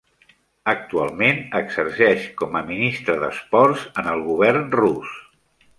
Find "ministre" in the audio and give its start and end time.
2.73-3.21